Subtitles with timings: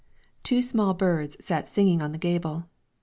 [0.43, 2.65] ]Two small birds sat singing on the gable.